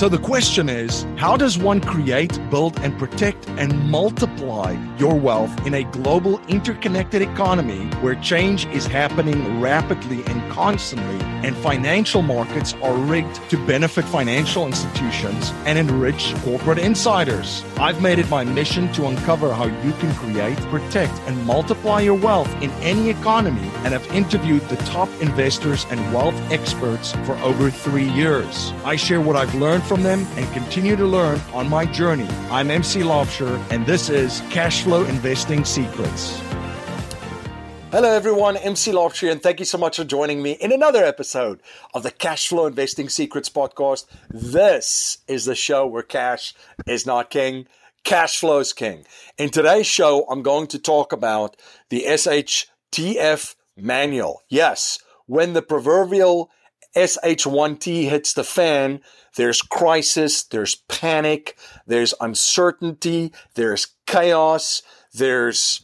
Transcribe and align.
So 0.00 0.08
the 0.08 0.16
question 0.16 0.70
is 0.70 1.04
how 1.18 1.36
does 1.36 1.58
one 1.58 1.82
create, 1.82 2.40
build, 2.48 2.80
and 2.80 2.98
protect 2.98 3.46
and 3.50 3.90
multiply 3.90 4.74
your 4.96 5.14
wealth 5.14 5.66
in 5.66 5.74
a 5.74 5.84
global 5.84 6.40
interconnected 6.48 7.20
economy 7.20 7.84
where 8.00 8.14
change 8.14 8.64
is 8.68 8.86
happening 8.86 9.60
rapidly 9.60 10.24
and 10.24 10.50
constantly, 10.50 11.20
and 11.46 11.54
financial 11.56 12.22
markets 12.22 12.72
are 12.82 12.94
rigged 12.94 13.34
to 13.50 13.58
benefit 13.66 14.06
financial 14.06 14.66
institutions 14.66 15.50
and 15.66 15.78
enrich 15.78 16.34
corporate 16.44 16.78
insiders? 16.78 17.62
I've 17.76 18.00
made 18.00 18.18
it 18.18 18.30
my 18.30 18.42
mission 18.42 18.90
to 18.94 19.06
uncover 19.06 19.52
how 19.52 19.66
you 19.66 19.92
can 19.92 20.14
create, 20.14 20.56
protect, 20.70 21.12
and 21.28 21.44
multiply 21.44 22.00
your 22.00 22.14
wealth 22.14 22.50
in 22.62 22.70
any 22.80 23.10
economy 23.10 23.70
and 23.84 23.92
have 23.92 24.06
interviewed 24.14 24.62
the 24.70 24.76
top 24.76 25.10
investors 25.20 25.84
and 25.90 26.00
wealth 26.14 26.40
experts 26.50 27.12
for 27.26 27.34
over 27.40 27.70
three 27.70 28.08
years. 28.08 28.72
I 28.86 28.96
share 28.96 29.20
what 29.20 29.36
I've 29.36 29.54
learned 29.54 29.89
from 29.90 30.04
them 30.04 30.24
and 30.36 30.48
continue 30.54 30.94
to 30.94 31.04
learn 31.04 31.40
on 31.52 31.68
my 31.68 31.84
journey. 31.84 32.28
I'm 32.48 32.70
MC 32.70 33.00
Laubscher, 33.00 33.60
and 33.72 33.84
this 33.84 34.08
is 34.08 34.40
Cash 34.48 34.84
Flow 34.84 35.04
Investing 35.04 35.64
Secrets. 35.64 36.40
Hello, 37.90 38.08
everyone. 38.08 38.56
MC 38.56 38.92
Laubscher, 38.92 39.32
and 39.32 39.42
thank 39.42 39.58
you 39.58 39.64
so 39.64 39.78
much 39.78 39.96
for 39.96 40.04
joining 40.04 40.42
me 40.42 40.52
in 40.52 40.70
another 40.70 41.02
episode 41.02 41.60
of 41.92 42.04
the 42.04 42.12
Cash 42.12 42.46
Flow 42.46 42.66
Investing 42.66 43.08
Secrets 43.08 43.50
podcast. 43.50 44.06
This 44.30 45.18
is 45.26 45.46
the 45.46 45.56
show 45.56 45.88
where 45.88 46.04
cash 46.04 46.54
is 46.86 47.04
not 47.04 47.28
king, 47.28 47.66
cash 48.04 48.38
flow 48.38 48.60
is 48.60 48.72
king. 48.72 49.04
In 49.38 49.50
today's 49.50 49.88
show, 49.88 50.24
I'm 50.30 50.42
going 50.42 50.68
to 50.68 50.78
talk 50.78 51.12
about 51.12 51.56
the 51.88 52.04
SHTF 52.06 53.56
manual. 53.76 54.42
Yes, 54.48 55.00
when 55.26 55.52
the 55.52 55.62
proverbial 55.62 56.48
SH1T 56.96 58.08
hits 58.08 58.32
the 58.32 58.44
fan, 58.44 59.00
there's 59.36 59.62
crisis, 59.62 60.42
there's 60.42 60.76
panic, 60.88 61.56
there's 61.86 62.14
uncertainty, 62.20 63.32
there's 63.54 63.88
chaos, 64.06 64.82
there's 65.12 65.82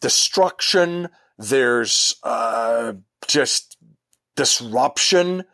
destruction, 0.00 1.08
there's 1.38 2.16
uh, 2.22 2.94
just 3.26 3.76
disruption. 4.36 5.44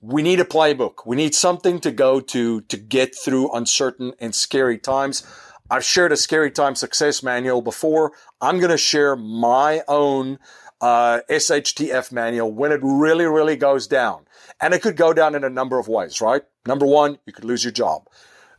We 0.00 0.22
need 0.22 0.40
a 0.40 0.44
playbook. 0.44 1.06
We 1.06 1.16
need 1.16 1.34
something 1.34 1.80
to 1.80 1.92
go 1.92 2.20
to 2.20 2.60
to 2.62 2.76
get 2.76 3.14
through 3.14 3.52
uncertain 3.52 4.14
and 4.18 4.34
scary 4.34 4.78
times. 4.78 5.24
I've 5.70 5.84
shared 5.84 6.12
a 6.12 6.16
scary 6.16 6.50
time 6.50 6.74
success 6.74 7.22
manual 7.22 7.62
before. 7.62 8.12
I'm 8.40 8.58
going 8.58 8.70
to 8.70 8.76
share 8.76 9.16
my 9.16 9.82
own 9.88 10.38
uh, 10.82 11.20
SHTF 11.30 12.10
manual 12.12 12.52
when 12.52 12.72
it 12.72 12.80
really, 12.82 13.24
really 13.24 13.56
goes 13.56 13.86
down. 13.86 14.26
And 14.60 14.74
it 14.74 14.82
could 14.82 14.96
go 14.96 15.14
down 15.14 15.34
in 15.34 15.44
a 15.44 15.50
number 15.50 15.78
of 15.78 15.88
ways, 15.88 16.20
right? 16.20 16.42
Number 16.66 16.84
one, 16.84 17.18
you 17.24 17.32
could 17.32 17.44
lose 17.44 17.64
your 17.64 17.72
job. 17.72 18.08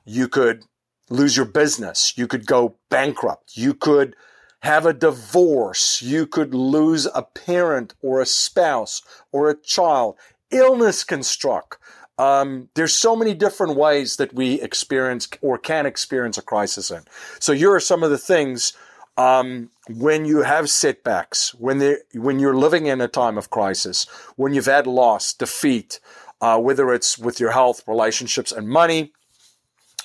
You 0.05 0.27
could 0.27 0.63
lose 1.09 1.35
your 1.35 1.45
business. 1.45 2.13
You 2.17 2.27
could 2.27 2.45
go 2.45 2.77
bankrupt. 2.89 3.57
You 3.57 3.73
could 3.73 4.15
have 4.61 4.85
a 4.85 4.93
divorce. 4.93 6.01
You 6.01 6.25
could 6.25 6.55
lose 6.55 7.07
a 7.13 7.23
parent 7.23 7.93
or 8.01 8.21
a 8.21 8.25
spouse 8.25 9.01
or 9.33 9.49
a 9.49 9.61
child. 9.61 10.15
Illness 10.49 11.03
can 11.03 11.23
struck. 11.23 11.79
Um, 12.17 12.69
there's 12.75 12.93
so 12.93 13.15
many 13.15 13.33
different 13.33 13.75
ways 13.75 14.15
that 14.17 14.33
we 14.33 14.61
experience 14.61 15.27
or 15.41 15.57
can 15.57 15.85
experience 15.85 16.37
a 16.37 16.41
crisis 16.41 16.89
in. 16.89 17.03
So 17.39 17.53
here 17.53 17.73
are 17.73 17.79
some 17.81 18.03
of 18.03 18.11
the 18.11 18.17
things 18.17 18.71
um, 19.17 19.69
when 19.89 20.25
you 20.25 20.41
have 20.41 20.69
setbacks, 20.69 21.53
when 21.55 21.97
when 22.13 22.39
you're 22.39 22.55
living 22.55 22.87
in 22.87 23.01
a 23.01 23.07
time 23.07 23.37
of 23.37 23.49
crisis, 23.49 24.05
when 24.35 24.53
you've 24.53 24.65
had 24.65 24.87
loss, 24.87 25.33
defeat, 25.33 25.99
uh, 26.41 26.59
whether 26.59 26.93
it's 26.93 27.17
with 27.17 27.39
your 27.39 27.51
health, 27.51 27.83
relationships, 27.87 28.51
and 28.51 28.67
money, 28.67 29.13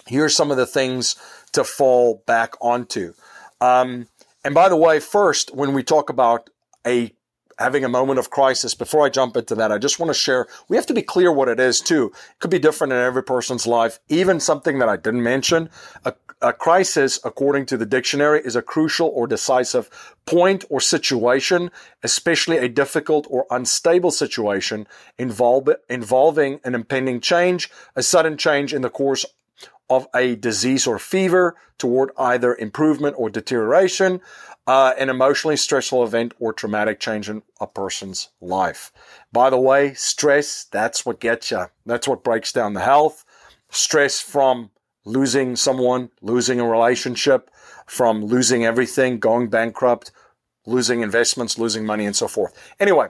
here's 0.07 0.37
some 0.37 0.51
of 0.51 0.57
the 0.57 0.67
things 0.67 1.17
to 1.53 1.65
fall 1.65 2.23
back 2.27 2.55
onto. 2.61 3.15
Um, 3.61 4.09
and 4.45 4.55
by 4.55 4.69
the 4.69 4.77
way, 4.77 5.01
first, 5.01 5.55
when 5.55 5.73
we 5.73 5.83
talk 5.83 6.11
about 6.11 6.51
a 6.87 7.13
having 7.59 7.85
a 7.85 7.89
moment 7.89 8.19
of 8.19 8.31
crisis, 8.31 8.75
before 8.75 9.05
I 9.05 9.09
jump 9.09 9.37
into 9.37 9.55
that, 9.57 9.73
I 9.73 9.79
just 9.79 9.99
want 9.99 10.11
to 10.11 10.15
share, 10.15 10.47
we 10.69 10.77
have 10.77 10.87
to 10.87 10.95
be 10.95 11.03
clear 11.03 11.33
what 11.33 11.49
it 11.49 11.59
is 11.59 11.81
too. 11.81 12.07
It 12.07 12.39
could 12.39 12.51
be 12.51 12.59
different 12.59 12.93
in 12.93 12.99
every 12.99 13.23
person's 13.23 13.67
life. 13.67 13.99
Even 14.09 14.41
something 14.41 14.79
that 14.79 14.89
I 14.89 14.97
didn't 14.97 15.23
mention, 15.23 15.69
a, 16.05 16.15
a 16.41 16.53
crisis, 16.53 17.19
according 17.25 17.67
to 17.67 17.77
the 17.77 17.87
dictionary, 17.87 18.41
is 18.41 18.55
a 18.55 18.63
crucial 18.63 19.09
or 19.09 19.27
decisive 19.27 19.91
point 20.25 20.65
or 20.71 20.81
situation, 20.81 21.71
especially 22.03 22.59
a 22.59 22.69
difficult 22.69 23.27
or 23.29 23.47
unstable 23.51 24.11
situation 24.11 24.87
involve, 25.19 25.69
involving 25.89 26.61
an 26.65 26.75
impending 26.75 27.21
change, 27.21 27.71
a 27.97 28.03
sudden 28.03 28.37
change 28.37 28.73
in 28.73 28.83
the 28.83 28.91
course 28.91 29.25
of 29.91 30.07
a 30.15 30.37
disease 30.37 30.87
or 30.87 30.99
fever 30.99 31.57
toward 31.79 32.11
either 32.19 32.55
improvement 32.57 33.17
or 33.19 33.31
deterioration, 33.31 34.21
uh, 34.67 34.93
an 34.99 35.09
emotionally 35.09 35.57
stressful 35.57 36.05
event 36.05 36.35
or 36.39 36.53
traumatic 36.53 37.01
change 37.01 37.31
in 37.31 37.43
a 37.61 37.67
person's 37.67 38.29
life. 38.41 38.93
By 39.33 39.49
the 39.51 39.59
way, 39.59 39.95
stress, 39.95 40.65
that's 40.71 41.07
what 41.07 41.21
gets 41.21 41.51
you. 41.51 41.67
That's 41.87 42.07
what 42.07 42.23
breaks 42.23 42.53
down 42.53 42.75
the 42.75 42.81
health. 42.81 43.25
Stress 43.71 44.21
from 44.21 44.71
losing 45.05 45.57
someone, 45.57 46.11
losing 46.21 46.61
a 46.61 46.69
relationship, 46.69 47.51
from 47.87 48.25
losing 48.25 48.65
everything, 48.65 49.19
going 49.19 49.49
bankrupt, 49.49 50.13
losing 50.67 51.01
investments, 51.01 51.59
losing 51.59 51.87
money, 51.87 52.05
and 52.05 52.15
so 52.15 52.29
forth. 52.29 52.53
Anyway, 52.79 53.09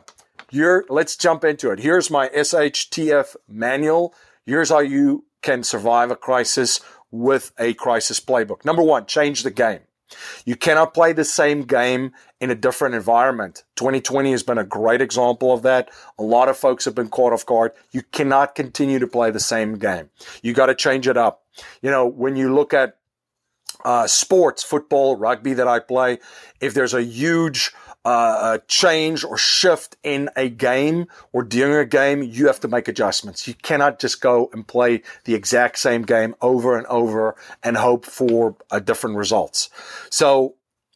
here, 0.51 0.87
let's 0.89 1.17
jump 1.17 1.45
into 1.45 1.71
it. 1.71 1.81
Here's 1.81 2.11
my 2.11 2.29
SHTF 2.29 3.35
manual. 3.49 4.15
Here's 4.47 4.71
how 4.71 4.79
you 4.79 5.25
can 5.43 5.63
survive 5.63 6.11
a 6.11 6.17
crisis 6.17 6.81
with 7.11 7.53
a 7.59 7.75
crisis 7.75 8.21
playbook. 8.21 8.65
Number 8.65 8.83
one, 8.83 9.07
change 9.07 9.43
the 9.43 9.51
game. 9.51 9.81
You 10.45 10.57
cannot 10.57 10.95
play 10.95 11.13
the 11.13 11.25
same 11.25 11.63
game 11.63 12.13
in 12.41 12.51
a 12.51 12.55
different 12.55 12.95
environment. 12.95 13.65
2020 13.77 14.31
has 14.31 14.43
been 14.43 14.59
a 14.59 14.65
great 14.65 15.01
example 15.01 15.53
of 15.53 15.63
that. 15.63 15.91
A 16.19 16.23
lot 16.23 16.49
of 16.49 16.57
folks 16.57 16.85
have 16.87 16.95
been 16.95 17.09
caught 17.09 17.33
off 17.33 17.45
guard. 17.45 17.73
You 17.93 18.03
cannot 18.13 18.55
continue 18.55 18.99
to 18.99 19.07
play 19.07 19.31
the 19.31 19.41
same 19.41 19.75
game. 19.79 20.11
You 20.43 20.55
got 20.55 20.67
to 20.67 20.75
change 20.75 21.09
it 21.09 21.17
up. 21.17 21.45
You 21.83 21.91
know, 21.91 22.07
when 22.07 22.37
you 22.37 22.55
look 22.55 22.73
at 22.73 22.97
uh, 23.85 24.07
sports, 24.07 24.63
football, 24.63 25.17
rugby 25.17 25.55
that 25.55 25.69
I 25.69 25.79
play, 25.79 26.19
if 26.61 26.75
there's 26.75 26.95
a 26.95 27.03
huge 27.03 27.73
uh, 28.09 28.59
change 28.69 29.23
or 29.23 29.37
shift 29.37 29.97
in 30.03 30.31
a 30.35 30.49
game 30.49 31.07
or 31.33 31.43
during 31.43 31.77
a 31.77 31.85
game, 31.85 32.23
you 32.23 32.47
have 32.47 32.59
to 32.61 32.69
make 32.69 32.89
adjustments. 32.89 33.47
You 33.47 33.53
cannot 33.53 33.99
just 33.99 34.23
go 34.23 34.49
and 34.55 34.67
play 34.67 35.03
the 35.25 35.35
exact 35.35 35.79
same 35.79 36.03
game 36.03 36.35
over 36.41 36.79
and 36.79 36.87
over 36.87 37.37
and 37.63 37.77
hope 37.77 38.07
for 38.07 38.57
uh, 38.71 38.79
different 38.79 39.17
results. 39.17 39.69
So 40.09 40.55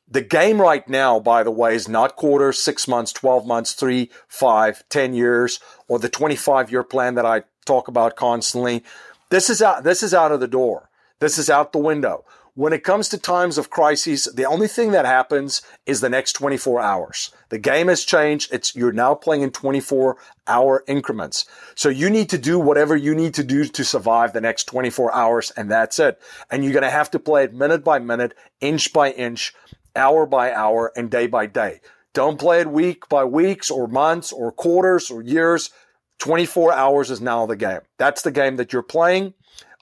the 0.08 0.22
game 0.22 0.58
right 0.58 0.88
now, 0.88 1.20
by 1.20 1.42
the 1.42 1.50
way, 1.50 1.74
is 1.74 1.86
not 1.86 2.16
quarters, 2.16 2.58
six 2.58 2.88
months, 2.88 3.12
12 3.12 3.46
months, 3.46 3.74
three, 3.74 4.10
five, 4.26 4.82
10 4.88 5.12
years, 5.12 5.60
or 5.88 5.98
the 5.98 6.08
25 6.08 6.72
year 6.72 6.82
plan 6.82 7.14
that 7.16 7.26
I 7.26 7.42
talk 7.66 7.88
about 7.88 8.16
constantly. 8.16 8.84
This 9.28 9.50
is 9.50 9.60
out, 9.60 9.84
this 9.84 10.02
is 10.02 10.14
out 10.14 10.32
of 10.32 10.40
the 10.40 10.48
door. 10.48 10.88
This 11.18 11.36
is 11.36 11.50
out 11.50 11.72
the 11.72 11.78
window 11.78 12.24
when 12.54 12.74
it 12.74 12.84
comes 12.84 13.08
to 13.08 13.18
times 13.18 13.56
of 13.56 13.70
crises, 13.70 14.24
the 14.34 14.44
only 14.44 14.68
thing 14.68 14.92
that 14.92 15.06
happens 15.06 15.62
is 15.86 16.00
the 16.00 16.10
next 16.10 16.34
24 16.34 16.80
hours. 16.80 17.30
The 17.48 17.58
game 17.58 17.88
has 17.88 18.04
changed. 18.04 18.52
It's, 18.52 18.76
you're 18.76 18.92
now 18.92 19.14
playing 19.14 19.42
in 19.42 19.50
24 19.50 20.18
hour 20.46 20.84
increments. 20.86 21.46
So 21.74 21.88
you 21.88 22.10
need 22.10 22.28
to 22.30 22.38
do 22.38 22.58
whatever 22.58 22.94
you 22.94 23.14
need 23.14 23.34
to 23.34 23.44
do 23.44 23.64
to 23.64 23.84
survive 23.84 24.32
the 24.32 24.42
next 24.42 24.64
24 24.64 25.14
hours. 25.14 25.50
And 25.56 25.70
that's 25.70 25.98
it. 25.98 26.20
And 26.50 26.62
you're 26.62 26.74
going 26.74 26.82
to 26.82 26.90
have 26.90 27.10
to 27.12 27.18
play 27.18 27.44
it 27.44 27.54
minute 27.54 27.82
by 27.82 27.98
minute, 27.98 28.34
inch 28.60 28.92
by 28.92 29.12
inch, 29.12 29.54
hour 29.96 30.26
by 30.26 30.52
hour, 30.52 30.92
and 30.94 31.10
day 31.10 31.26
by 31.26 31.46
day. 31.46 31.80
Don't 32.12 32.38
play 32.38 32.60
it 32.60 32.70
week 32.70 33.08
by 33.08 33.24
weeks 33.24 33.70
or 33.70 33.88
months 33.88 34.30
or 34.30 34.52
quarters 34.52 35.10
or 35.10 35.22
years. 35.22 35.70
24 36.18 36.74
hours 36.74 37.10
is 37.10 37.22
now 37.22 37.46
the 37.46 37.56
game. 37.56 37.80
That's 37.98 38.20
the 38.20 38.30
game 38.30 38.56
that 38.56 38.74
you're 38.74 38.82
playing. 38.82 39.32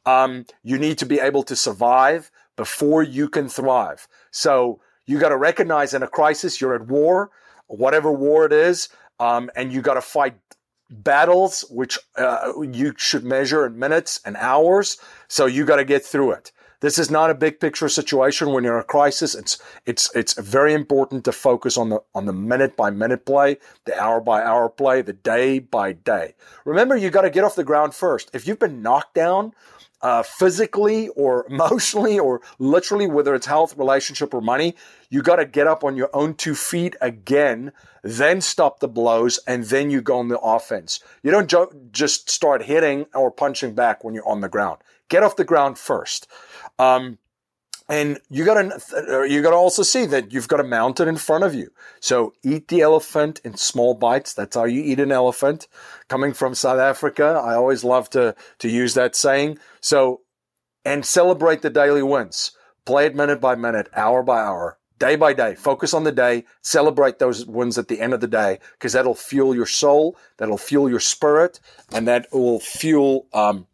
Um, 0.06 0.46
you 0.62 0.78
need 0.78 0.98
to 0.98 1.06
be 1.06 1.18
able 1.18 1.42
to 1.42 1.56
survive 1.56 2.30
before 2.56 3.02
you 3.02 3.28
can 3.28 3.48
thrive. 3.48 4.06
So 4.30 4.80
you 5.06 5.18
got 5.18 5.30
to 5.30 5.36
recognize 5.36 5.94
in 5.94 6.02
a 6.02 6.08
crisis, 6.08 6.60
you're 6.60 6.74
at 6.74 6.86
war, 6.86 7.30
whatever 7.66 8.12
war 8.12 8.46
it 8.46 8.52
is, 8.52 8.88
um, 9.18 9.50
and 9.56 9.72
you 9.72 9.82
got 9.82 9.94
to 9.94 10.00
fight 10.00 10.34
battles, 10.90 11.64
which 11.70 11.98
uh, 12.16 12.52
you 12.60 12.94
should 12.96 13.24
measure 13.24 13.66
in 13.66 13.78
minutes 13.78 14.20
and 14.24 14.36
hours. 14.36 14.98
So 15.28 15.46
you 15.46 15.64
got 15.64 15.76
to 15.76 15.84
get 15.84 16.04
through 16.04 16.32
it. 16.32 16.52
This 16.80 16.98
is 16.98 17.10
not 17.10 17.28
a 17.28 17.34
big 17.34 17.60
picture 17.60 17.90
situation 17.90 18.52
when 18.52 18.64
you're 18.64 18.76
in 18.76 18.80
a 18.80 18.84
crisis. 18.84 19.34
It's 19.34 19.58
it's 19.84 20.14
it's 20.16 20.32
very 20.40 20.72
important 20.72 21.24
to 21.26 21.32
focus 21.32 21.76
on 21.76 21.90
the 21.90 22.00
on 22.14 22.24
the 22.24 22.32
minute 22.32 22.74
by 22.74 22.88
minute 22.90 23.26
play, 23.26 23.58
the 23.84 24.00
hour 24.00 24.20
by 24.20 24.42
hour 24.42 24.70
play, 24.70 25.02
the 25.02 25.12
day 25.12 25.58
by 25.58 25.92
day. 25.92 26.34
Remember, 26.64 26.96
you 26.96 27.10
got 27.10 27.22
to 27.22 27.30
get 27.30 27.44
off 27.44 27.54
the 27.54 27.64
ground 27.64 27.94
first. 27.94 28.30
If 28.32 28.48
you've 28.48 28.58
been 28.58 28.80
knocked 28.80 29.14
down 29.14 29.52
uh, 30.02 30.22
physically 30.22 31.08
or 31.08 31.46
emotionally 31.50 32.18
or 32.18 32.40
literally, 32.58 33.06
whether 33.06 33.34
it's 33.34 33.46
health, 33.46 33.76
relationship, 33.76 34.34
or 34.34 34.40
money, 34.40 34.74
you 35.08 35.22
got 35.22 35.36
to 35.36 35.44
get 35.44 35.66
up 35.66 35.84
on 35.84 35.96
your 35.96 36.10
own 36.12 36.34
two 36.34 36.54
feet 36.54 36.96
again, 37.00 37.72
then 38.02 38.40
stop 38.40 38.80
the 38.80 38.88
blows, 38.88 39.38
and 39.46 39.64
then 39.64 39.90
you 39.90 40.00
go 40.00 40.18
on 40.18 40.28
the 40.28 40.38
offense. 40.38 41.00
You 41.22 41.30
don't 41.30 41.48
jo- 41.48 41.72
just 41.90 42.30
start 42.30 42.64
hitting 42.64 43.06
or 43.14 43.30
punching 43.30 43.74
back 43.74 44.04
when 44.04 44.14
you're 44.14 44.28
on 44.28 44.40
the 44.40 44.48
ground. 44.48 44.78
Get 45.08 45.22
off 45.22 45.36
the 45.36 45.44
ground 45.44 45.78
first. 45.78 46.28
Um, 46.78 47.18
and 47.90 48.20
you 48.30 48.44
gotta 48.44 48.80
you 49.28 49.42
gotta 49.42 49.56
also 49.56 49.82
see 49.82 50.06
that 50.06 50.32
you've 50.32 50.46
got 50.46 50.60
a 50.60 50.64
mountain 50.64 51.08
in 51.08 51.16
front 51.16 51.42
of 51.42 51.54
you. 51.54 51.72
So 51.98 52.32
eat 52.44 52.68
the 52.68 52.82
elephant 52.82 53.40
in 53.44 53.56
small 53.56 53.94
bites. 53.94 54.32
That's 54.32 54.54
how 54.54 54.64
you 54.64 54.80
eat 54.80 55.00
an 55.00 55.10
elephant. 55.10 55.66
Coming 56.08 56.32
from 56.32 56.54
South 56.54 56.78
Africa, 56.78 57.42
I 57.44 57.56
always 57.56 57.82
love 57.82 58.08
to 58.10 58.36
to 58.60 58.68
use 58.68 58.94
that 58.94 59.16
saying. 59.16 59.58
So 59.80 60.20
and 60.84 61.04
celebrate 61.04 61.62
the 61.62 61.70
daily 61.70 62.02
wins. 62.02 62.52
Play 62.84 63.06
it 63.06 63.16
minute 63.16 63.40
by 63.40 63.56
minute, 63.56 63.88
hour 63.94 64.22
by 64.22 64.38
hour, 64.38 64.78
day 65.00 65.16
by 65.16 65.32
day. 65.32 65.56
Focus 65.56 65.92
on 65.92 66.04
the 66.04 66.12
day. 66.12 66.44
Celebrate 66.62 67.18
those 67.18 67.44
wins 67.44 67.76
at 67.76 67.88
the 67.88 68.00
end 68.00 68.14
of 68.14 68.20
the 68.20 68.28
day 68.28 68.60
because 68.74 68.92
that'll 68.92 69.16
fuel 69.16 69.52
your 69.52 69.66
soul. 69.66 70.16
That'll 70.36 70.58
fuel 70.58 70.88
your 70.88 71.00
spirit, 71.00 71.58
and 71.92 72.06
that 72.06 72.28
will 72.32 72.60
fuel 72.60 73.26
um, 73.32 73.66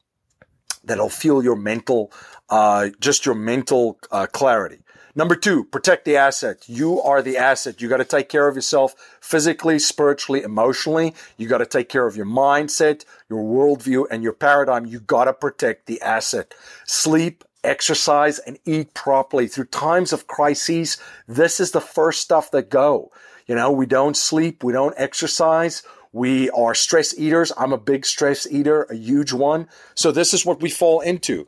that'll 0.87 1.11
fuel 1.11 1.45
your 1.45 1.57
mental 1.57 2.13
uh, 2.49 2.89
just 3.01 3.27
your 3.27 3.35
mental 3.35 3.99
uh, 4.11 4.27
clarity. 4.27 4.79
Number 5.15 5.35
two, 5.35 5.65
protect 5.65 6.05
the 6.05 6.19
asset. 6.19 6.69
You 6.69 7.01
are 7.01 7.23
the 7.23 7.39
asset. 7.39 7.81
You 7.81 7.89
got 7.89 7.97
to 7.97 8.05
take 8.05 8.29
care 8.29 8.49
of 8.49 8.55
yourself 8.55 8.95
physically, 9.21 9.79
spiritually, 9.79 10.43
emotionally. 10.43 11.15
You 11.39 11.49
got 11.49 11.59
to 11.59 11.67
take 11.67 11.89
care 11.89 12.07
of 12.07 12.17
your 12.17 12.27
mindset, 12.27 13.07
your 13.31 13.43
worldview, 13.43 14.05
and 14.11 14.23
your 14.23 14.35
paradigm. 14.35 14.85
You 14.85 15.01
got 15.01 15.25
to 15.25 15.33
protect 15.33 15.87
the 15.87 16.03
asset. 16.03 16.53
Sleep, 16.85 17.45
exercise, 17.65 18.39
and 18.41 18.59
eat 18.67 18.93
properly. 18.93 19.49
Through 19.49 19.67
times 19.67 20.13
of 20.13 20.27
crises, 20.27 20.99
this 21.27 21.61
is 21.61 21.71
the 21.71 21.81
first 21.81 22.21
stuff 22.21 22.51
that 22.51 22.69
go. 22.69 23.11
You 23.47 23.55
know, 23.55 23.71
we 23.71 23.87
don't 23.87 24.17
sleep, 24.17 24.63
we 24.63 24.75
don't 24.75 24.95
exercise, 24.99 25.83
we 26.13 26.51
are 26.51 26.75
stress 26.75 27.19
eaters. 27.19 27.53
I'm 27.59 27.73
a 27.73 27.79
big 27.79 28.07
stress 28.07 28.47
eater, 28.51 28.85
a 28.85 28.95
huge 28.95 29.33
one. 29.33 29.69
So 29.95 30.13
this 30.13 30.33
is 30.33 30.47
what 30.47 30.61
we 30.61 30.71
fall 30.71 31.01
into. 31.01 31.47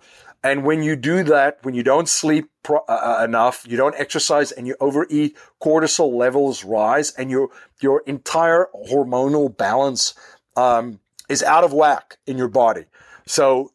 And 0.49 0.65
when 0.65 0.83
you 0.83 0.97
do 0.97 1.23
that, 1.25 1.59
when 1.61 1.75
you 1.75 1.83
don't 1.83 2.09
sleep 2.09 2.49
pro- 2.63 2.87
uh, 2.89 3.19
uh, 3.21 3.25
enough, 3.25 3.67
you 3.69 3.77
don't 3.77 3.95
exercise, 3.97 4.51
and 4.51 4.67
you 4.67 4.77
overeat, 4.81 5.37
cortisol 5.61 6.15
levels 6.15 6.65
rise, 6.65 7.11
and 7.19 7.31
your 7.31 7.51
your 7.83 8.03
entire 8.07 8.69
hormonal 8.91 9.55
balance 9.55 10.15
um, 10.57 11.01
is 11.29 11.43
out 11.43 11.65
of 11.65 11.75
whack 11.75 12.17
in 12.27 12.39
your 12.39 12.49
body. 12.49 12.87
So 13.27 13.73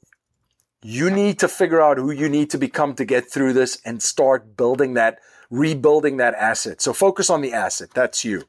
you 0.81 1.11
need 1.11 1.37
to 1.39 1.47
figure 1.47 1.79
out 1.79 1.97
who 1.97 2.09
you 2.09 2.27
need 2.27 2.49
to 2.49 2.57
become 2.57 2.95
to 2.95 3.05
get 3.05 3.29
through 3.29 3.53
this 3.53 3.79
and 3.85 4.01
start 4.01 4.57
building 4.57 4.95
that, 4.95 5.19
rebuilding 5.51 6.17
that 6.17 6.33
asset. 6.33 6.81
So 6.81 6.91
focus 6.91 7.29
on 7.29 7.41
the 7.41 7.53
asset. 7.53 7.89
That's 7.93 8.25
you. 8.25 8.45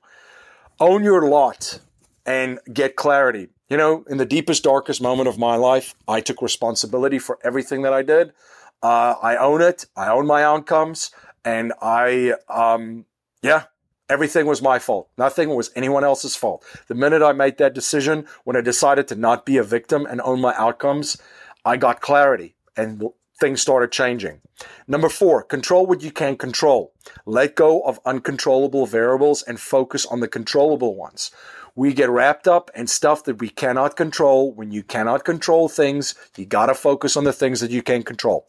Own 0.81 1.05
your 1.05 1.29
lot 1.29 1.79
and 2.25 2.59
get 2.73 2.97
clarity. 2.97 3.49
You 3.75 3.79
know, 3.79 4.05
in 4.09 4.19
the 4.19 4.25
deepest, 4.25 4.63
darkest 4.63 5.03
moment 5.03 5.29
of 5.29 5.37
my 5.37 5.57
life, 5.57 5.97
I 6.07 6.21
took 6.21 6.41
responsibility 6.41 7.19
for 7.19 7.41
everything 7.43 7.83
that 7.83 7.93
I 7.93 8.03
did. 8.03 8.33
Uh, 8.81 9.17
I 9.21 9.37
own 9.37 9.61
it. 9.63 9.87
I 9.97 10.11
own 10.11 10.29
my 10.29 10.45
outcomes. 10.45 11.11
And 11.45 11.73
I, 11.83 12.35
um, 12.49 13.05
yeah, 13.43 13.65
everything 14.09 14.47
was 14.47 14.63
my 14.63 14.79
fault. 14.79 15.09
Nothing 15.19 15.57
was 15.57 15.73
anyone 15.75 16.05
else's 16.05 16.37
fault. 16.37 16.65
The 16.87 16.95
minute 16.95 17.21
I 17.21 17.33
made 17.33 17.59
that 17.59 17.75
decision, 17.75 18.29
when 18.45 18.57
I 18.57 18.61
decided 18.61 19.09
to 19.09 19.17
not 19.17 19.45
be 19.45 19.57
a 19.57 19.65
victim 19.65 20.07
and 20.07 20.21
own 20.21 20.41
my 20.41 20.55
outcomes, 20.55 21.21
I 21.65 21.77
got 21.77 22.01
clarity 22.01 22.55
and 22.77 23.03
things 23.41 23.61
started 23.61 23.91
changing. 23.91 24.41
Number 24.87 25.09
four, 25.09 25.43
control 25.43 25.87
what 25.87 26.03
you 26.03 26.11
can 26.11 26.37
control. 26.37 26.93
Let 27.27 27.57
go 27.57 27.81
of 27.83 28.01
uncontrollable 28.05 28.87
variables 28.87 29.43
and 29.43 29.59
focus 29.59 30.07
on 30.07 30.21
the 30.21 30.29
controllable 30.29 30.95
ones. 30.95 31.31
We 31.77 31.93
get 31.93 32.09
wrapped 32.09 32.47
up 32.47 32.71
in 32.77 32.87
stuff 32.87 33.25
that 33.25 33.41
we 33.41 33.49
cannot 33.49 33.97
control. 33.97 34.53
When 34.53 34.71
you 34.71 34.85
cannot 34.85 35.25
control 35.25 35.69
things, 35.69 36.15
you 36.37 36.47
got 36.47 36.67
to 36.67 36.75
focus 36.75 37.17
on 37.17 37.25
the 37.25 37.33
things 37.33 37.61
that 37.61 37.73
you 37.73 37.83
can 37.83 38.05
control. 38.05 38.47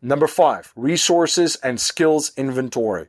Number 0.00 0.28
five, 0.28 0.72
resources 0.76 1.56
and 1.64 1.80
skills 1.80 2.30
inventory. 2.36 3.08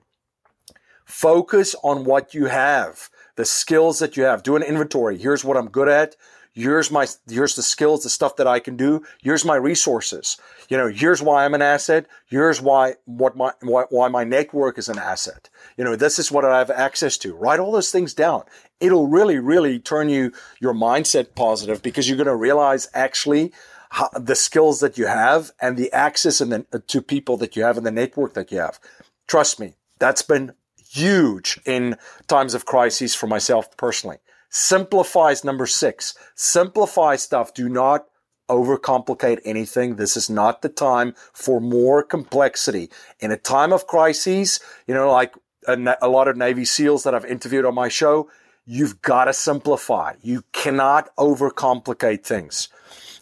Focus 1.05 1.75
on 1.83 2.05
what 2.05 2.33
you 2.33 2.45
have, 2.45 3.09
the 3.35 3.45
skills 3.45 3.99
that 3.99 4.17
you 4.17 4.23
have. 4.23 4.41
Do 4.41 4.55
an 4.55 4.63
inventory. 4.63 5.17
Here's 5.17 5.45
what 5.45 5.57
I'm 5.57 5.69
good 5.69 5.89
at 5.89 6.15
here's 6.53 6.91
my 6.91 7.07
here's 7.29 7.55
the 7.55 7.63
skills 7.63 8.03
the 8.03 8.09
stuff 8.09 8.35
that 8.35 8.47
i 8.47 8.59
can 8.59 8.75
do. 8.75 9.03
Here's 9.21 9.45
my 9.45 9.55
resources. 9.55 10.37
You 10.69 10.77
know 10.77 10.87
here's 10.87 11.21
why 11.21 11.45
i'm 11.45 11.53
an 11.53 11.61
asset. 11.61 12.07
Here's 12.25 12.61
why 12.61 12.95
what 13.05 13.35
my 13.35 13.51
why, 13.61 13.85
why 13.89 14.07
my 14.09 14.23
network 14.23 14.77
is 14.77 14.89
an 14.89 14.99
asset. 14.99 15.49
You 15.77 15.83
know 15.83 15.95
this 15.95 16.19
is 16.19 16.31
what 16.31 16.45
i 16.45 16.57
have 16.57 16.71
access 16.71 17.17
to. 17.19 17.35
Write 17.35 17.59
all 17.59 17.71
those 17.71 17.91
things 17.91 18.13
down. 18.13 18.43
It'll 18.79 19.07
really 19.07 19.39
really 19.39 19.79
turn 19.79 20.09
you 20.09 20.31
your 20.59 20.73
mindset 20.73 21.35
positive 21.35 21.81
because 21.81 22.07
you're 22.07 22.17
going 22.17 22.27
to 22.27 22.35
realize 22.35 22.89
actually 22.93 23.53
how, 23.89 24.09
the 24.13 24.35
skills 24.35 24.79
that 24.79 24.97
you 24.97 25.07
have 25.07 25.51
and 25.61 25.77
the 25.77 25.91
access 25.91 26.41
and 26.41 26.51
the, 26.51 26.65
uh, 26.73 26.79
to 26.87 27.01
people 27.01 27.37
that 27.37 27.55
you 27.55 27.63
have 27.63 27.77
and 27.77 27.85
the 27.85 27.91
network 27.91 28.33
that 28.33 28.51
you 28.51 28.59
have. 28.59 28.79
Trust 29.27 29.59
me 29.59 29.75
that's 29.99 30.21
been 30.21 30.53
huge 30.89 31.59
in 31.65 31.95
times 32.27 32.53
of 32.53 32.65
crises 32.65 33.15
for 33.15 33.27
myself 33.27 33.77
personally 33.77 34.17
Simplifies 34.51 35.45
number 35.45 35.65
six. 35.65 36.13
Simplify 36.35 37.15
stuff. 37.15 37.53
Do 37.53 37.69
not 37.69 38.05
overcomplicate 38.49 39.39
anything. 39.45 39.95
This 39.95 40.17
is 40.17 40.29
not 40.29 40.61
the 40.61 40.67
time 40.67 41.15
for 41.31 41.61
more 41.61 42.03
complexity. 42.03 42.89
In 43.21 43.31
a 43.31 43.37
time 43.37 43.71
of 43.71 43.87
crises, 43.87 44.59
you 44.85 44.93
know, 44.93 45.09
like 45.09 45.35
a, 45.67 45.95
a 46.01 46.09
lot 46.09 46.27
of 46.27 46.35
Navy 46.35 46.65
SEALs 46.65 47.03
that 47.03 47.15
I've 47.15 47.25
interviewed 47.25 47.63
on 47.63 47.73
my 47.73 47.87
show, 47.87 48.29
you've 48.65 49.01
got 49.01 49.25
to 49.25 49.33
simplify. 49.33 50.15
You 50.21 50.43
cannot 50.51 51.15
overcomplicate 51.15 52.25
things. 52.25 52.67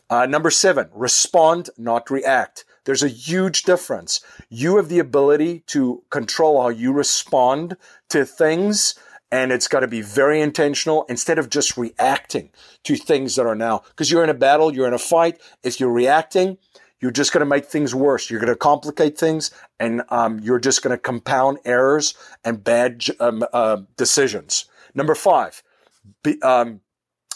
Uh, 0.10 0.26
number 0.26 0.50
seven, 0.50 0.90
respond, 0.92 1.70
not 1.78 2.10
react. 2.10 2.66
There's 2.86 3.04
a 3.04 3.08
huge 3.08 3.64
difference. 3.64 4.22
You 4.50 4.78
have 4.78 4.90
the 4.90 4.98
ability 4.98 5.60
to 5.68 6.02
control 6.10 6.60
how 6.60 6.70
you 6.70 6.92
respond 6.92 7.78
to 8.10 8.26
things 8.26 8.96
and 9.32 9.52
it's 9.52 9.68
got 9.68 9.82
to 9.82 9.88
be 9.88 10.02
very 10.02 10.42
intentional 10.42 11.06
instead 11.10 11.38
of 11.38 11.50
just 11.50 11.78
reacting 11.78 12.50
to 12.84 12.96
things 12.96 13.36
that 13.36 13.46
are 13.46 13.56
now. 13.56 13.84
Because 13.90 14.10
you're 14.10 14.24
in 14.24 14.30
a 14.30 14.36
battle, 14.36 14.74
you're 14.74 14.88
in 14.88 14.94
a 14.94 15.00
fight. 15.00 15.40
If 15.64 15.80
you're 15.80 15.92
reacting, 15.92 16.58
you're 17.00 17.12
just 17.12 17.32
going 17.32 17.42
to 17.42 17.46
make 17.46 17.66
things 17.66 17.96
worse. 17.96 18.30
You're 18.30 18.40
going 18.40 18.52
to 18.52 18.58
complicate 18.58 19.18
things, 19.18 19.52
and 19.80 20.02
um, 20.10 20.40
you're 20.40 20.60
just 20.60 20.82
going 20.82 20.92
to 20.92 20.98
compound 20.98 21.60
errors 21.64 22.14
and 22.44 22.64
bad 22.64 23.06
um, 23.20 23.44
uh, 23.54 23.78
decisions. 23.96 24.66
Number 24.96 25.16
five, 25.16 25.64
be, 26.24 26.42
um, 26.42 26.82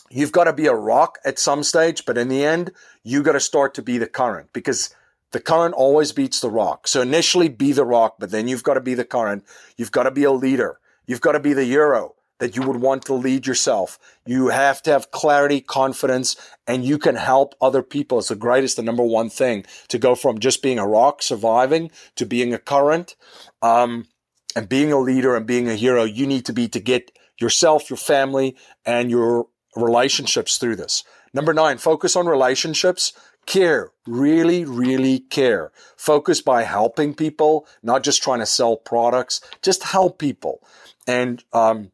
you've 0.10 0.32
got 0.32 0.46
to 0.46 0.54
be 0.54 0.66
a 0.66 0.74
rock 0.74 1.20
at 1.24 1.40
some 1.40 1.64
stage, 1.64 2.06
but 2.06 2.18
in 2.18 2.28
the 2.28 2.44
end, 2.44 2.72
you 3.04 3.24
got 3.24 3.34
to 3.34 3.40
start 3.40 3.74
to 3.76 3.82
be 3.82 3.98
the 3.98 4.08
current 4.08 4.52
because 4.52 4.94
the 5.32 5.40
current 5.40 5.74
always 5.76 6.12
beats 6.12 6.42
the 6.42 6.50
rock. 6.50 6.88
So 6.88 7.02
initially, 7.02 7.50
be 7.50 7.72
the 7.72 7.86
rock, 7.86 8.16
but 8.20 8.32
then 8.32 8.48
you've 8.48 8.64
got 8.64 8.76
to 8.76 8.82
be 8.82 8.96
the 8.96 9.06
current. 9.06 9.46
You've 9.78 9.92
got 9.92 10.04
to 10.04 10.12
be 10.12 10.24
a 10.24 10.32
leader. 10.32 10.80
You've 11.06 11.22
got 11.22 11.34
to 11.34 11.40
be 11.40 11.54
the 11.54 11.66
hero 11.66 12.16
that 12.40 12.56
you 12.56 12.62
would 12.64 12.82
want 12.82 13.06
to 13.06 13.14
lead 13.14 13.48
yourself. 13.48 13.98
You 14.26 14.50
have 14.50 14.82
to 14.84 14.92
have 14.92 15.12
clarity, 15.12 15.62
confidence, 15.62 16.36
and 16.68 16.84
you 16.84 16.98
can 16.98 17.16
help 17.16 17.56
other 17.62 17.82
people. 17.82 18.20
It's 18.20 18.28
the 18.28 18.36
greatest, 18.36 18.76
the 18.76 18.84
number 18.84 19.04
one 19.04 19.30
thing 19.30 19.66
to 19.88 19.98
go 19.98 20.14
from 20.14 20.40
just 20.40 20.62
being 20.62 20.80
a 20.80 20.86
rock, 20.86 21.22
surviving, 21.22 21.90
to 22.16 22.26
being 22.26 22.54
a 22.54 22.58
current, 22.58 23.16
um, 23.62 24.08
and 24.56 24.68
being 24.68 24.92
a 24.92 25.00
leader 25.00 25.36
and 25.36 25.46
being 25.46 25.70
a 25.70 25.76
hero. 25.76 26.04
You 26.04 26.28
need 26.28 26.46
to 26.46 26.54
be 26.54 26.68
to 26.68 26.80
get 26.80 27.12
yourself, 27.40 27.90
your 27.90 27.98
family, 27.98 28.58
and 28.86 29.10
your 29.10 29.48
relationships 29.76 30.58
through 30.58 30.76
this. 30.76 31.04
Number 31.34 31.54
nine, 31.54 31.78
focus 31.78 32.16
on 32.16 32.28
relationships. 32.28 33.14
Care, 33.46 33.92
really, 34.06 34.64
really 34.64 35.20
care. 35.20 35.72
Focus 35.98 36.42
by 36.42 36.64
helping 36.64 37.14
people, 37.14 37.68
not 37.82 38.04
just 38.04 38.22
trying 38.22 38.40
to 38.40 38.46
sell 38.46 38.78
products. 38.78 39.42
Just 39.62 39.84
help 39.84 40.20
people 40.20 40.62
and 41.08 41.44
um, 41.54 41.92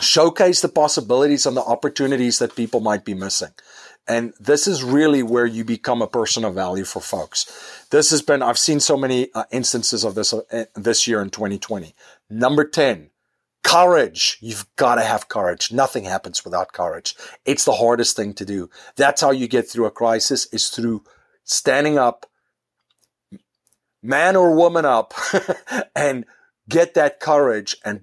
showcase 0.00 0.60
the 0.60 0.68
possibilities 0.68 1.46
and 1.46 1.56
the 1.56 1.62
opportunities 1.62 2.38
that 2.38 2.56
people 2.56 2.80
might 2.80 3.04
be 3.04 3.14
missing. 3.14 3.50
And 4.06 4.34
this 4.38 4.66
is 4.66 4.84
really 4.84 5.22
where 5.22 5.46
you 5.46 5.64
become 5.64 6.02
a 6.02 6.06
person 6.06 6.44
of 6.44 6.54
value 6.54 6.84
for 6.84 7.00
folks. 7.00 7.86
This 7.90 8.10
has 8.10 8.20
been, 8.20 8.42
I've 8.42 8.58
seen 8.58 8.80
so 8.80 8.98
many 8.98 9.32
uh, 9.32 9.44
instances 9.50 10.04
of 10.04 10.14
this 10.14 10.34
uh, 10.34 10.64
this 10.74 11.06
year 11.06 11.22
in 11.22 11.30
2020. 11.30 11.94
Number 12.28 12.64
10, 12.66 13.08
courage. 13.62 14.36
You've 14.40 14.66
got 14.76 14.96
to 14.96 15.02
have 15.02 15.28
courage. 15.28 15.72
Nothing 15.72 16.04
happens 16.04 16.44
without 16.44 16.72
courage. 16.72 17.16
It's 17.46 17.64
the 17.64 17.72
hardest 17.72 18.14
thing 18.14 18.34
to 18.34 18.44
do. 18.44 18.68
That's 18.96 19.22
how 19.22 19.30
you 19.30 19.48
get 19.48 19.68
through 19.68 19.86
a 19.86 19.90
crisis 19.90 20.46
is 20.52 20.68
through 20.68 21.02
standing 21.44 21.98
up, 21.98 22.26
man 24.02 24.36
or 24.36 24.54
woman 24.54 24.84
up, 24.84 25.14
and 25.96 26.26
get 26.68 26.92
that 26.94 27.20
courage 27.20 27.74
and 27.84 28.02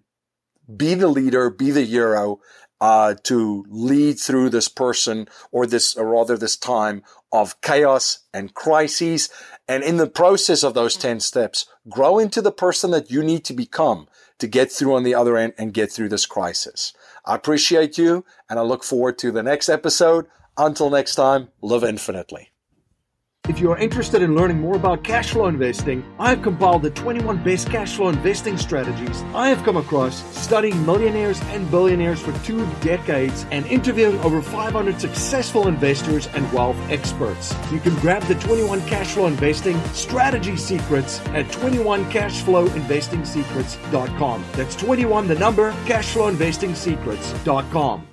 be 0.77 0.93
the 0.93 1.07
leader, 1.07 1.49
be 1.49 1.71
the 1.71 1.85
hero, 1.85 2.39
uh, 2.81 3.13
to 3.23 3.63
lead 3.69 4.19
through 4.19 4.49
this 4.49 4.67
person 4.67 5.27
or 5.51 5.67
this, 5.67 5.95
or 5.95 6.09
rather 6.09 6.35
this 6.35 6.57
time 6.57 7.03
of 7.31 7.61
chaos 7.61 8.19
and 8.33 8.53
crises. 8.53 9.29
And 9.67 9.83
in 9.83 9.97
the 9.97 10.07
process 10.07 10.63
of 10.63 10.73
those 10.73 10.97
10 10.97 11.19
steps, 11.19 11.67
grow 11.87 12.17
into 12.17 12.41
the 12.41 12.51
person 12.51 12.91
that 12.91 13.11
you 13.11 13.23
need 13.23 13.45
to 13.45 13.53
become 13.53 14.07
to 14.39 14.47
get 14.47 14.71
through 14.71 14.95
on 14.95 15.03
the 15.03 15.13
other 15.13 15.37
end 15.37 15.53
and 15.57 15.73
get 15.73 15.91
through 15.91 16.09
this 16.09 16.25
crisis. 16.25 16.93
I 17.23 17.35
appreciate 17.35 17.97
you 17.97 18.25
and 18.49 18.57
I 18.57 18.63
look 18.63 18.83
forward 18.83 19.19
to 19.19 19.31
the 19.31 19.43
next 19.43 19.69
episode. 19.69 20.25
Until 20.57 20.89
next 20.89 21.15
time, 21.15 21.49
live 21.61 21.83
infinitely. 21.83 22.50
If 23.50 23.60
you 23.60 23.71
are 23.71 23.77
interested 23.79 24.21
in 24.21 24.36
learning 24.36 24.60
more 24.60 24.75
about 24.75 25.03
cash 25.03 25.31
flow 25.31 25.48
investing, 25.48 26.05
I 26.19 26.29
have 26.29 26.43
compiled 26.43 26.83
the 26.83 26.91
21 26.91 27.43
best 27.43 27.71
cash 27.71 27.95
flow 27.95 28.10
investing 28.10 28.55
strategies 28.55 29.24
I 29.33 29.50
have 29.50 29.63
come 29.63 29.77
across 29.77 30.21
studying 30.39 30.86
millionaires 30.86 31.41
and 31.45 31.71
billionaires 31.71 32.21
for 32.21 32.33
two 32.45 32.67
decades 32.81 33.48
and 33.50 33.65
interviewing 33.65 34.19
over 34.19 34.43
500 34.43 35.01
successful 35.01 35.67
investors 35.67 36.27
and 36.27 36.53
wealth 36.53 36.77
experts. 36.91 37.55
You 37.71 37.79
can 37.79 37.95
grab 37.95 38.21
the 38.24 38.36
21 38.36 38.81
cash 38.81 39.13
flow 39.13 39.25
investing 39.25 39.83
strategy 39.88 40.55
secrets 40.55 41.19
at 41.29 41.48
21cashflowinvestingsecrets.com. 41.48 44.45
That's 44.51 44.75
21 44.75 45.27
the 45.27 45.36
number 45.36 45.71
cashflowinvestingsecrets.com. 45.71 48.10